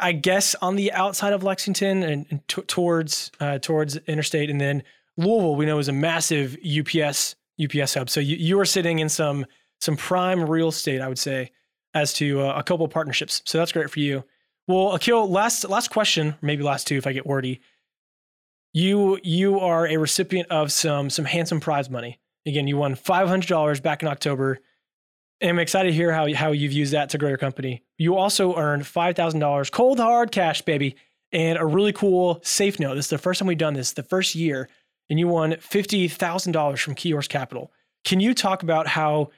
I 0.00 0.12
guess 0.12 0.54
on 0.56 0.76
the 0.76 0.92
outside 0.92 1.32
of 1.32 1.42
Lexington 1.42 2.04
and, 2.04 2.26
and 2.30 2.46
t- 2.46 2.62
towards 2.62 3.32
uh, 3.40 3.58
towards 3.58 3.96
interstate, 3.96 4.50
and 4.50 4.60
then 4.60 4.84
Louisville, 5.16 5.56
we 5.56 5.66
know 5.66 5.78
is 5.78 5.88
a 5.88 5.92
massive 5.92 6.56
UPS 6.64 7.34
UPS 7.62 7.94
hub. 7.94 8.08
So 8.08 8.20
you, 8.20 8.36
you 8.36 8.60
are 8.60 8.64
sitting 8.64 9.00
in 9.00 9.08
some 9.08 9.46
some 9.80 9.96
prime 9.96 10.48
real 10.48 10.68
estate, 10.68 11.00
I 11.00 11.08
would 11.08 11.18
say, 11.18 11.50
as 11.94 12.12
to 12.14 12.42
uh, 12.42 12.54
a 12.58 12.62
couple 12.62 12.86
partnerships. 12.88 13.42
So 13.44 13.58
that's 13.58 13.72
great 13.72 13.90
for 13.90 14.00
you. 14.00 14.24
Well, 14.66 14.94
Akil, 14.94 15.28
last 15.28 15.68
last 15.68 15.90
question, 15.90 16.34
maybe 16.42 16.62
last 16.62 16.86
two 16.86 16.96
if 16.96 17.06
I 17.06 17.12
get 17.12 17.26
wordy. 17.26 17.60
You 18.74 19.18
you 19.22 19.60
are 19.60 19.86
a 19.86 19.96
recipient 19.96 20.48
of 20.50 20.70
some 20.70 21.10
some 21.10 21.24
handsome 21.24 21.60
prize 21.60 21.88
money. 21.88 22.18
Again, 22.46 22.66
you 22.66 22.76
won 22.76 22.94
$500 22.94 23.82
back 23.82 24.02
in 24.02 24.08
October. 24.08 24.58
And 25.40 25.50
I'm 25.50 25.58
excited 25.58 25.90
to 25.90 25.94
hear 25.94 26.12
how, 26.12 26.32
how 26.34 26.52
you've 26.52 26.72
used 26.72 26.92
that 26.92 27.10
to 27.10 27.18
grow 27.18 27.28
your 27.28 27.38
company. 27.38 27.82
You 27.96 28.16
also 28.16 28.56
earned 28.56 28.82
$5,000 28.82 29.70
cold 29.70 30.00
hard 30.00 30.32
cash, 30.32 30.62
baby, 30.62 30.96
and 31.30 31.58
a 31.58 31.66
really 31.66 31.92
cool 31.92 32.40
safe 32.42 32.80
note. 32.80 32.94
This 32.94 33.06
is 33.06 33.10
the 33.10 33.18
first 33.18 33.38
time 33.38 33.48
we've 33.48 33.58
done 33.58 33.74
this, 33.74 33.92
the 33.92 34.02
first 34.02 34.34
year, 34.34 34.68
and 35.10 35.18
you 35.18 35.28
won 35.28 35.52
$50,000 35.52 36.78
from 36.78 36.94
Keyhorse 36.94 37.28
Capital. 37.28 37.70
Can 38.04 38.18
you 38.18 38.34
talk 38.34 38.62
about 38.62 38.86
how 38.86 39.30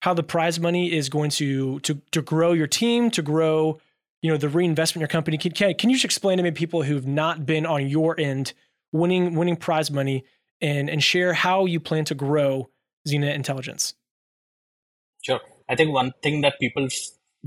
how 0.00 0.14
the 0.14 0.22
prize 0.22 0.60
money 0.60 0.92
is 0.92 1.08
going 1.08 1.30
to 1.30 1.80
to 1.80 2.00
to 2.12 2.22
grow 2.22 2.52
your 2.52 2.66
team, 2.66 3.10
to 3.12 3.22
grow, 3.22 3.78
you 4.22 4.30
know, 4.30 4.36
the 4.36 4.48
reinvestment 4.48 4.96
in 4.96 5.00
your 5.00 5.08
company? 5.08 5.38
Can, 5.38 5.52
can, 5.52 5.74
can 5.74 5.90
you 5.90 5.96
just 5.96 6.04
explain 6.04 6.36
to 6.38 6.42
me 6.42 6.50
people 6.50 6.82
who've 6.82 7.06
not 7.06 7.46
been 7.46 7.66
on 7.66 7.88
your 7.88 8.18
end 8.18 8.52
winning 8.92 9.34
winning 9.34 9.56
prize 9.56 9.90
money 9.90 10.24
and 10.60 10.88
and 10.88 11.02
share 11.02 11.32
how 11.32 11.66
you 11.66 11.80
plan 11.80 12.04
to 12.06 12.14
grow 12.14 12.68
Xena 13.06 13.34
Intelligence. 13.34 13.94
Sure. 15.22 15.40
I 15.68 15.76
think 15.76 15.92
one 15.92 16.12
thing 16.22 16.40
that 16.42 16.58
people 16.60 16.88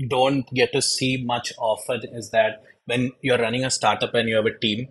don't 0.08 0.46
get 0.54 0.72
to 0.72 0.82
see 0.82 1.22
much 1.24 1.52
often 1.58 2.02
is 2.12 2.30
that 2.30 2.62
when 2.86 3.12
you're 3.20 3.38
running 3.38 3.64
a 3.64 3.70
startup 3.70 4.14
and 4.14 4.28
you 4.28 4.36
have 4.36 4.46
a 4.46 4.58
team, 4.58 4.88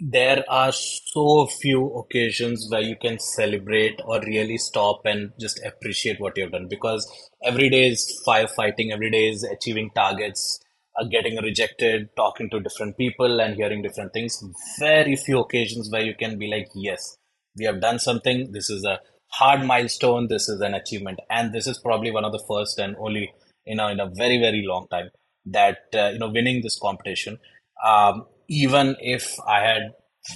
there 0.00 0.44
are 0.48 0.70
so 0.72 1.46
few 1.46 1.86
occasions 1.94 2.68
where 2.70 2.80
you 2.80 2.96
can 2.96 3.18
celebrate 3.18 4.00
or 4.04 4.20
really 4.20 4.56
stop 4.56 5.00
and 5.04 5.32
just 5.40 5.60
appreciate 5.64 6.20
what 6.20 6.36
you've 6.36 6.52
done 6.52 6.68
because 6.68 7.10
every 7.42 7.68
day 7.68 7.88
is 7.88 8.22
firefighting, 8.26 8.92
every 8.92 9.10
day 9.10 9.28
is 9.28 9.42
achieving 9.42 9.90
targets, 9.94 10.60
uh, 11.00 11.04
getting 11.04 11.36
rejected, 11.42 12.08
talking 12.16 12.48
to 12.50 12.60
different 12.60 12.96
people 12.96 13.40
and 13.40 13.56
hearing 13.56 13.82
different 13.82 14.12
things. 14.12 14.40
Very 14.78 15.16
few 15.16 15.40
occasions 15.40 15.90
where 15.90 16.02
you 16.02 16.14
can 16.14 16.38
be 16.38 16.48
like, 16.48 16.68
yes, 16.76 17.16
we 17.56 17.64
have 17.64 17.80
done 17.80 17.98
something. 17.98 18.52
This 18.52 18.70
is 18.70 18.84
a 18.84 19.00
hard 19.32 19.64
milestone. 19.64 20.28
This 20.28 20.48
is 20.48 20.60
an 20.60 20.74
achievement, 20.74 21.18
and 21.28 21.52
this 21.52 21.66
is 21.66 21.78
probably 21.78 22.10
one 22.10 22.24
of 22.24 22.32
the 22.32 22.42
first 22.48 22.78
and 22.78 22.96
only 22.98 23.32
you 23.66 23.74
know 23.74 23.88
in 23.88 24.00
a 24.00 24.08
very 24.14 24.38
very 24.38 24.62
long 24.64 24.86
time 24.90 25.10
that 25.44 25.78
uh, 25.94 26.10
you 26.12 26.18
know 26.18 26.30
winning 26.30 26.62
this 26.62 26.78
competition. 26.78 27.38
Um, 27.84 28.26
even 28.48 28.96
if 29.00 29.36
I 29.46 29.60
had 29.60 29.92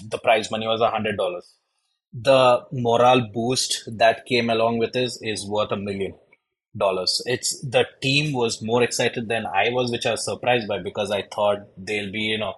the 0.09 0.19
prize 0.19 0.51
money 0.51 0.67
was 0.67 0.81
a 0.81 0.91
hundred 0.91 1.17
dollars, 1.17 1.55
the 2.13 2.65
morale 2.73 3.29
boost 3.33 3.89
that 3.99 4.27
came 4.27 4.51
along 4.51 4.79
with 4.79 4.93
this 4.93 5.19
is 5.23 5.47
worth 5.49 5.73
a 5.73 5.77
million 5.77 6.15
dollars. 6.77 7.23
It's 7.27 7.61
the 7.63 7.87
team 8.03 8.33
was 8.33 8.63
more 8.63 8.83
excited 8.83 9.29
than 9.29 9.47
I 9.47 9.71
was, 9.71 9.91
which 9.91 10.07
I 10.07 10.13
was 10.13 10.25
surprised 10.25 10.69
by 10.69 10.79
because 10.81 11.11
I 11.11 11.23
thought 11.35 11.69
they'll 11.77 12.13
be 12.13 12.21
you 12.23 12.39
know 12.39 12.55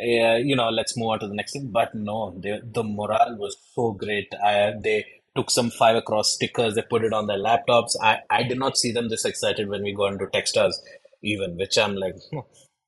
uh, 0.00 0.36
you 0.36 0.56
know, 0.56 0.70
let's 0.70 0.96
move 0.96 1.10
on 1.10 1.20
to 1.20 1.28
the 1.28 1.34
next 1.34 1.52
thing. 1.52 1.70
But 1.72 1.94
no, 1.94 2.34
they, 2.38 2.60
the 2.64 2.84
morale 2.84 3.36
was 3.38 3.56
so 3.74 3.92
great. 3.92 4.32
I, 4.44 4.74
they 4.82 5.06
took 5.36 5.50
some 5.50 5.70
five 5.70 5.96
across 5.96 6.34
stickers, 6.34 6.74
they 6.74 6.82
put 6.82 7.04
it 7.04 7.12
on 7.12 7.26
their 7.26 7.38
laptops. 7.38 7.92
I, 8.02 8.20
I 8.30 8.42
did 8.44 8.58
not 8.58 8.78
see 8.78 8.92
them 8.92 9.08
this 9.08 9.24
excited 9.24 9.68
when 9.68 9.82
we 9.82 9.94
got 9.94 10.12
into 10.12 10.26
Techstars, 10.26 10.74
even, 11.22 11.56
which 11.56 11.78
I'm 11.78 11.96
like, 11.96 12.16
hmm. 12.32 12.40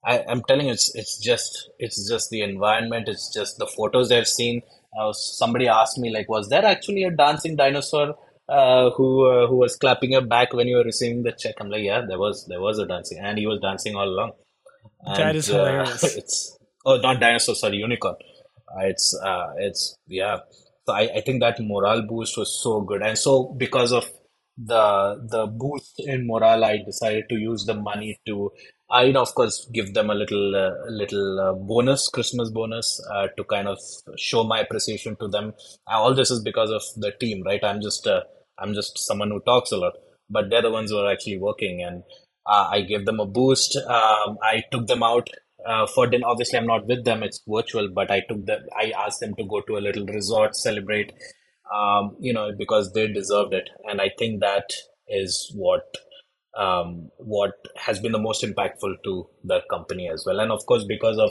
I, 0.05 0.25
I'm 0.29 0.43
telling 0.45 0.67
you, 0.67 0.73
it's 0.73 0.95
it's 0.95 1.19
just 1.19 1.71
it's 1.79 2.09
just 2.09 2.31
the 2.31 2.43
environment. 2.43 3.09
It's 3.09 3.33
just 3.33 3.59
the 3.59 3.67
photos 3.67 4.09
they've 4.09 4.27
seen. 4.27 4.63
Uh, 4.99 5.13
somebody 5.13 5.69
asked 5.69 5.99
me 5.99 6.13
like, 6.13 6.29
was 6.29 6.49
there 6.49 6.65
actually 6.65 7.05
a 7.05 7.11
dancing 7.11 7.55
dinosaur 7.57 8.17
uh, 8.49 8.91
who 8.91 9.27
uh, 9.27 9.47
who 9.47 9.57
was 9.57 9.77
clapping 9.77 10.13
your 10.13 10.23
back 10.23 10.53
when 10.53 10.69
you 10.69 10.77
were 10.77 10.85
receiving 10.85 11.23
the 11.23 11.33
check? 11.33 11.57
I'm 11.61 11.69
like, 11.69 11.83
yeah, 11.83 12.03
there 12.07 12.19
was 12.19 12.47
there 12.47 12.61
was 12.61 12.79
a 12.79 12.87
dancing, 12.87 13.19
and 13.19 13.39
he 13.39 13.47
was 13.47 13.61
dancing 13.61 13.95
all 13.95 14.09
along. 14.09 14.33
And, 15.03 15.17
that 15.17 15.37
is 15.37 15.47
hilarious. 15.47 16.03
it's 16.17 16.57
oh 16.85 16.97
not 16.97 17.21
dinosaur 17.21 17.55
sorry 17.55 17.79
unicorn 17.79 18.17
uh, 18.75 18.85
it's 18.85 19.19
uh 19.23 19.53
it's 19.59 19.97
yeah 20.07 20.39
so 20.87 20.95
I, 20.95 21.03
I 21.17 21.21
think 21.21 21.41
that 21.41 21.61
morale 21.61 22.03
boost 22.03 22.37
was 22.39 22.63
so 22.63 22.81
good 22.81 23.03
and 23.03 23.17
so 23.19 23.55
because 23.57 23.93
of 23.93 24.11
the 24.57 25.27
the 25.31 25.47
boost 25.47 25.95
in 25.99 26.27
morale 26.27 26.65
i 26.65 26.79
decided 26.79 27.29
to 27.31 27.37
use 27.37 27.65
the 27.65 27.75
money 27.75 28.21
to 28.27 28.51
I, 28.91 29.05
you 29.05 29.13
know, 29.13 29.23
of 29.23 29.35
course, 29.35 29.69
give 29.73 29.95
them 29.95 30.11
a 30.11 30.15
little, 30.15 30.57
uh, 30.57 30.91
little 30.91 31.41
uh, 31.41 31.53
bonus, 31.53 32.09
Christmas 32.09 32.51
bonus, 32.51 33.01
uh, 33.13 33.29
to 33.37 33.45
kind 33.45 33.69
of 33.69 33.79
show 34.17 34.43
my 34.43 34.59
appreciation 34.61 35.17
to 35.21 35.29
them. 35.29 35.55
All 35.87 36.15
this 36.15 36.31
is 36.31 36.43
because 36.43 36.71
of 36.71 36.83
the 36.97 37.13
team, 37.13 37.43
right? 37.45 37.63
I'm 37.63 37.81
just, 37.81 38.07
uh, 38.07 38.23
I'm 38.59 38.75
just 38.75 38.99
someone 38.99 39.31
who 39.31 39.41
talks 39.41 39.71
a 39.71 39.77
lot, 39.77 39.95
but 40.29 40.51
they're 40.51 40.63
the 40.63 40.71
ones 40.71 40.91
who 40.91 40.99
are 40.99 41.11
actually 41.11 41.39
working, 41.39 41.83
and 41.83 42.03
uh, 42.47 42.69
I 42.71 42.83
gave 42.83 43.07
them 43.07 43.21
a 43.21 43.27
boost. 43.27 43.77
Um, 43.77 44.39
I 44.43 44.65
took 44.73 44.87
them 44.87 45.03
out 45.03 45.29
uh, 45.65 45.87
for 45.87 46.07
dinner. 46.07 46.27
Obviously, 46.27 46.59
I'm 46.59 46.67
not 46.67 46.87
with 46.87 47.05
them; 47.05 47.23
it's 47.23 47.41
virtual. 47.49 47.89
But 47.89 48.11
I 48.11 48.21
took 48.29 48.45
them. 48.47 48.63
I 48.77 48.93
asked 49.07 49.21
them 49.21 49.35
to 49.37 49.45
go 49.45 49.61
to 49.63 49.77
a 49.77 49.85
little 49.87 50.07
resort, 50.07 50.57
celebrate, 50.57 51.13
um, 51.75 52.17
you 52.21 52.33
know, 52.33 52.51
because 52.59 52.93
they 52.93 53.07
deserved 53.07 53.55
it. 53.55 53.71
And 53.89 54.01
I 54.01 54.11
think 54.19 54.41
that 54.41 54.71
is 55.09 55.53
what 55.55 55.97
um, 56.57 57.11
what 57.19 57.53
has 57.77 58.01
been 58.01 58.13
the 58.13 58.19
most 58.19 58.43
impactful 58.43 58.97
to 59.05 59.27
the 59.45 59.61
company 59.71 60.09
as 60.09 60.25
well. 60.27 60.41
And 60.41 60.51
of 60.51 60.65
course, 60.67 60.85
because 60.85 61.19
of 61.19 61.31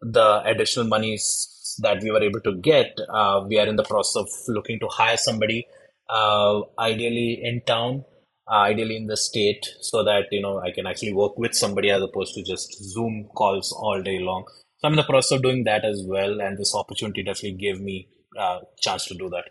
the 0.00 0.42
additional 0.44 0.86
monies 0.86 1.76
that 1.82 2.02
we 2.02 2.10
were 2.10 2.22
able 2.22 2.40
to 2.40 2.56
get, 2.56 2.96
uh, 3.08 3.44
we 3.48 3.58
are 3.58 3.66
in 3.66 3.76
the 3.76 3.84
process 3.84 4.16
of 4.16 4.28
looking 4.48 4.78
to 4.80 4.88
hire 4.88 5.16
somebody, 5.16 5.66
uh, 6.10 6.60
ideally 6.78 7.40
in 7.42 7.62
town 7.66 8.04
uh, 8.50 8.60
ideally 8.60 8.96
in 8.96 9.06
the 9.06 9.16
state 9.16 9.66
so 9.80 10.02
that 10.02 10.24
you 10.30 10.40
know 10.40 10.58
i 10.60 10.70
can 10.70 10.86
actually 10.86 11.12
work 11.12 11.36
with 11.38 11.54
somebody 11.54 11.90
as 11.90 12.02
opposed 12.02 12.34
to 12.34 12.42
just 12.42 12.72
zoom 12.82 13.28
calls 13.34 13.72
all 13.72 14.02
day 14.02 14.18
long 14.18 14.44
so 14.78 14.86
i'm 14.86 14.92
in 14.92 14.96
the 14.96 15.02
process 15.02 15.32
of 15.32 15.42
doing 15.42 15.64
that 15.64 15.84
as 15.84 16.02
well 16.06 16.40
and 16.40 16.58
this 16.58 16.74
opportunity 16.74 17.22
definitely 17.22 17.58
gave 17.58 17.80
me 17.80 18.08
a 18.36 18.40
uh, 18.40 18.60
chance 18.80 19.06
to 19.06 19.14
do 19.14 19.28
that 19.28 19.44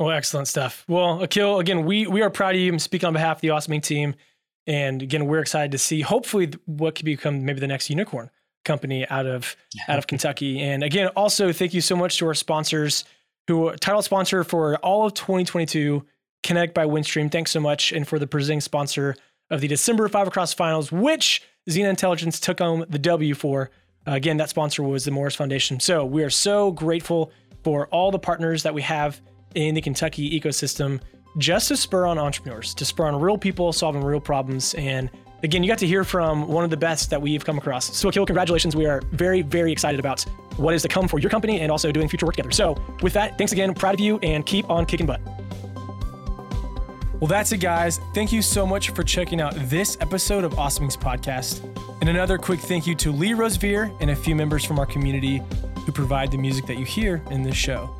well 0.00 0.08
oh, 0.08 0.12
excellent 0.12 0.48
stuff 0.48 0.84
well 0.88 1.22
akil 1.22 1.60
again 1.60 1.84
we 1.84 2.08
we 2.08 2.22
are 2.22 2.30
proud 2.30 2.56
of 2.56 2.60
you 2.60 2.72
and 2.72 2.82
speak 2.82 3.04
on 3.04 3.12
behalf 3.12 3.36
of 3.36 3.40
the 3.42 3.50
awesome 3.50 3.80
team 3.80 4.16
and 4.66 5.02
again 5.02 5.26
we're 5.26 5.38
excited 5.38 5.70
to 5.70 5.78
see 5.78 6.00
hopefully 6.00 6.50
what 6.66 6.96
could 6.96 7.04
become 7.04 7.44
maybe 7.44 7.60
the 7.60 7.68
next 7.68 7.88
unicorn 7.88 8.30
company 8.64 9.06
out 9.08 9.26
of 9.26 9.56
out 9.88 9.98
of 9.98 10.06
Kentucky. 10.08 10.60
And 10.60 10.82
again, 10.82 11.08
also 11.08 11.52
thank 11.52 11.74
you 11.74 11.80
so 11.80 11.96
much 11.96 12.18
to 12.18 12.26
our 12.26 12.34
sponsors 12.34 13.04
who 13.46 13.74
title 13.76 14.02
sponsor 14.02 14.44
for 14.44 14.76
all 14.76 15.06
of 15.06 15.14
2022, 15.14 16.04
Kinetic 16.42 16.74
by 16.74 16.84
Windstream. 16.84 17.30
Thanks 17.30 17.50
so 17.50 17.60
much. 17.60 17.92
And 17.92 18.06
for 18.06 18.18
the 18.18 18.26
presenting 18.26 18.60
sponsor 18.60 19.16
of 19.50 19.60
the 19.60 19.68
December 19.68 20.08
Five 20.08 20.28
Across 20.28 20.54
Finals, 20.54 20.92
which 20.92 21.42
Xena 21.68 21.90
Intelligence 21.90 22.38
took 22.38 22.60
home 22.60 22.84
the 22.88 22.98
W 22.98 23.34
for. 23.34 23.70
Uh, 24.06 24.12
again, 24.12 24.38
that 24.38 24.48
sponsor 24.48 24.82
was 24.82 25.04
the 25.04 25.10
Morris 25.10 25.34
Foundation. 25.34 25.78
So 25.78 26.06
we 26.06 26.22
are 26.22 26.30
so 26.30 26.70
grateful 26.72 27.32
for 27.62 27.86
all 27.88 28.10
the 28.10 28.18
partners 28.18 28.62
that 28.62 28.72
we 28.72 28.82
have 28.82 29.20
in 29.54 29.74
the 29.74 29.80
Kentucky 29.80 30.38
ecosystem 30.38 31.00
just 31.38 31.68
to 31.68 31.76
spur 31.76 32.06
on 32.06 32.18
entrepreneurs, 32.18 32.74
to 32.74 32.84
spur 32.84 33.06
on 33.06 33.20
real 33.20 33.38
people 33.38 33.72
solving 33.72 34.02
real 34.02 34.20
problems. 34.20 34.74
And 34.74 35.10
again, 35.42 35.62
you 35.62 35.68
got 35.68 35.78
to 35.78 35.86
hear 35.86 36.04
from 36.04 36.48
one 36.48 36.64
of 36.64 36.70
the 36.70 36.76
best 36.76 37.10
that 37.10 37.20
we've 37.20 37.44
come 37.44 37.58
across. 37.58 37.96
So, 37.96 38.08
Akil, 38.08 38.26
congratulations. 38.26 38.74
We 38.74 38.86
are 38.86 39.00
very, 39.12 39.42
very 39.42 39.72
excited 39.72 40.00
about 40.00 40.22
what 40.56 40.74
is 40.74 40.82
to 40.82 40.88
come 40.88 41.08
for 41.08 41.18
your 41.18 41.30
company 41.30 41.60
and 41.60 41.70
also 41.70 41.92
doing 41.92 42.08
future 42.08 42.26
work 42.26 42.36
together. 42.36 42.52
So, 42.52 42.76
with 43.02 43.12
that, 43.14 43.38
thanks 43.38 43.52
again. 43.52 43.72
Proud 43.74 43.94
of 43.94 44.00
you 44.00 44.18
and 44.22 44.44
keep 44.44 44.68
on 44.68 44.86
kicking 44.86 45.06
butt. 45.06 45.20
Well, 47.20 47.28
that's 47.28 47.52
it, 47.52 47.58
guys. 47.58 48.00
Thank 48.14 48.32
you 48.32 48.40
so 48.40 48.66
much 48.66 48.90
for 48.90 49.02
checking 49.02 49.42
out 49.42 49.54
this 49.68 49.98
episode 50.00 50.42
of 50.42 50.58
Awesome 50.58 50.84
Inc's 50.84 50.96
Podcast. 50.96 51.62
And 52.00 52.08
another 52.08 52.38
quick 52.38 52.60
thank 52.60 52.86
you 52.86 52.94
to 52.94 53.12
Lee 53.12 53.34
Rosevere 53.34 53.92
and 54.00 54.10
a 54.10 54.16
few 54.16 54.34
members 54.34 54.64
from 54.64 54.78
our 54.78 54.86
community 54.86 55.42
who 55.84 55.92
provide 55.92 56.30
the 56.30 56.38
music 56.38 56.66
that 56.66 56.78
you 56.78 56.84
hear 56.86 57.22
in 57.30 57.42
this 57.42 57.56
show. 57.56 57.94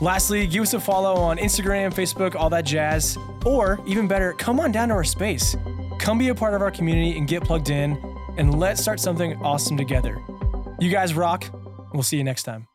Lastly, 0.00 0.46
give 0.46 0.62
us 0.62 0.72
a 0.72 0.80
follow 0.80 1.14
on 1.14 1.36
Instagram, 1.36 1.92
Facebook, 1.92 2.34
all 2.34 2.48
that 2.50 2.64
jazz. 2.64 3.18
Or 3.44 3.78
even 3.86 4.08
better, 4.08 4.32
come 4.32 4.58
on 4.58 4.72
down 4.72 4.88
to 4.88 4.94
our 4.94 5.04
space. 5.04 5.56
Come 5.98 6.18
be 6.18 6.28
a 6.28 6.34
part 6.34 6.54
of 6.54 6.62
our 6.62 6.70
community 6.70 7.18
and 7.18 7.28
get 7.28 7.42
plugged 7.42 7.68
in, 7.68 7.98
and 8.38 8.58
let's 8.58 8.80
start 8.80 8.98
something 8.98 9.34
awesome 9.42 9.76
together. 9.76 10.18
You 10.78 10.90
guys 10.90 11.12
rock. 11.12 11.44
We'll 11.92 12.02
see 12.02 12.16
you 12.16 12.24
next 12.24 12.44
time. 12.44 12.69